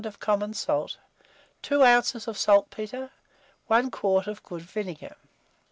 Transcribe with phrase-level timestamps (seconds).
[0.03, 0.97] of common salt,
[1.61, 2.27] 2 oz.
[2.27, 3.11] of saltpetre,
[3.67, 5.15] 1 quart of good vinegar.